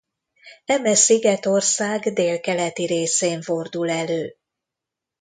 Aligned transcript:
Eme 0.65 0.95
szigetország 0.95 2.01
délkeleti 2.13 2.85
részén 2.85 3.41
fordul 3.41 3.89
elő. 3.89 4.35